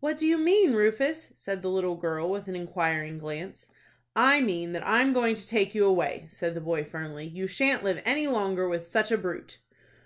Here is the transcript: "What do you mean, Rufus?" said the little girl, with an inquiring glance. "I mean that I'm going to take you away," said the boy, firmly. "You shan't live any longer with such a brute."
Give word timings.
"What 0.00 0.16
do 0.16 0.26
you 0.26 0.38
mean, 0.38 0.72
Rufus?" 0.72 1.32
said 1.36 1.60
the 1.60 1.68
little 1.68 1.96
girl, 1.96 2.30
with 2.30 2.48
an 2.48 2.56
inquiring 2.56 3.18
glance. 3.18 3.68
"I 4.32 4.40
mean 4.40 4.72
that 4.72 4.88
I'm 4.88 5.12
going 5.12 5.34
to 5.34 5.46
take 5.46 5.74
you 5.74 5.84
away," 5.84 6.28
said 6.30 6.54
the 6.54 6.62
boy, 6.62 6.82
firmly. 6.82 7.26
"You 7.26 7.46
shan't 7.46 7.84
live 7.84 8.00
any 8.06 8.26
longer 8.26 8.66
with 8.70 8.86
such 8.86 9.10
a 9.12 9.18
brute." 9.18 9.58